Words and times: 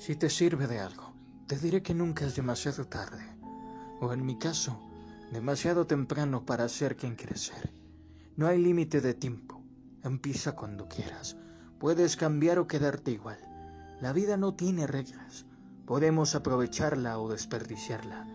Si 0.00 0.16
te 0.16 0.30
sirve 0.30 0.66
de 0.66 0.80
algo, 0.80 1.12
te 1.46 1.58
diré 1.58 1.82
que 1.82 1.92
nunca 1.92 2.24
es 2.24 2.34
demasiado 2.34 2.86
tarde, 2.86 3.22
o 4.00 4.14
en 4.14 4.24
mi 4.24 4.38
caso, 4.38 4.80
demasiado 5.30 5.86
temprano 5.86 6.46
para 6.46 6.70
ser 6.70 6.96
quien 6.96 7.16
quieres 7.16 7.42
ser. 7.42 7.70
No 8.34 8.46
hay 8.46 8.62
límite 8.62 9.02
de 9.02 9.12
tiempo, 9.12 9.62
empieza 10.02 10.56
cuando 10.56 10.88
quieras. 10.88 11.36
Puedes 11.78 12.16
cambiar 12.16 12.58
o 12.58 12.66
quedarte 12.66 13.10
igual. 13.10 13.40
La 14.00 14.14
vida 14.14 14.38
no 14.38 14.54
tiene 14.54 14.86
reglas. 14.86 15.44
Podemos 15.84 16.34
aprovecharla 16.34 17.18
o 17.18 17.28
desperdiciarla. 17.28 18.26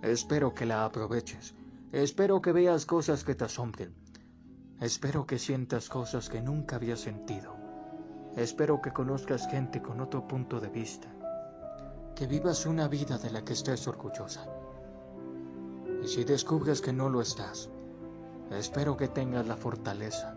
Espero 0.00 0.54
que 0.54 0.64
la 0.64 0.86
aproveches. 0.86 1.54
Espero 1.92 2.40
que 2.40 2.52
veas 2.52 2.86
cosas 2.86 3.24
que 3.24 3.34
te 3.34 3.44
asombren. 3.44 3.94
Espero 4.80 5.26
que 5.26 5.38
sientas 5.38 5.90
cosas 5.90 6.30
que 6.30 6.40
nunca 6.40 6.76
habías 6.76 7.00
sentido. 7.00 7.63
Espero 8.36 8.82
que 8.82 8.92
conozcas 8.92 9.46
gente 9.46 9.80
con 9.80 10.00
otro 10.00 10.26
punto 10.26 10.60
de 10.60 10.68
vista. 10.68 11.08
Que 12.16 12.26
vivas 12.26 12.66
una 12.66 12.88
vida 12.88 13.16
de 13.16 13.30
la 13.30 13.44
que 13.44 13.52
estés 13.52 13.86
orgullosa. 13.86 14.44
Y 16.02 16.08
si 16.08 16.24
descubres 16.24 16.80
que 16.80 16.92
no 16.92 17.08
lo 17.08 17.20
estás, 17.20 17.70
espero 18.50 18.96
que 18.96 19.06
tengas 19.06 19.46
la 19.46 19.56
fortaleza 19.56 20.36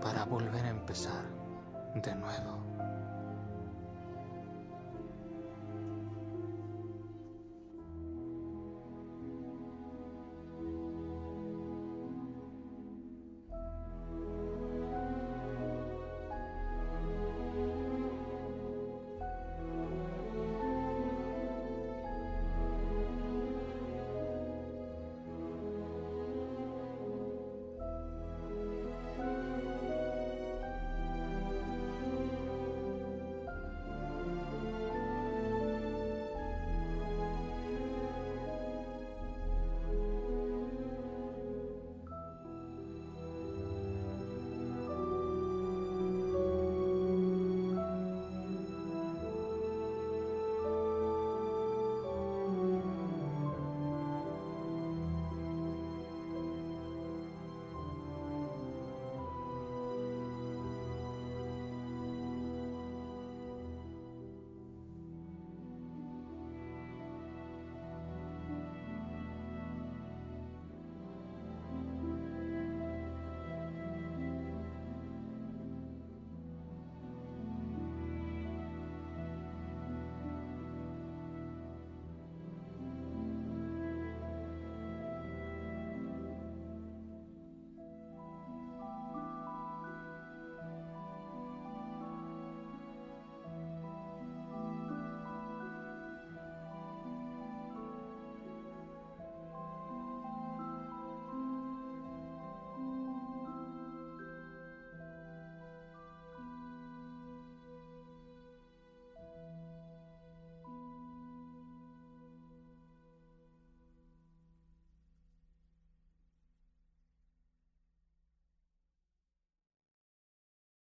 para 0.00 0.24
volver 0.24 0.64
a 0.64 0.70
empezar 0.70 1.24
de 1.94 2.14
nuevo. 2.14 2.66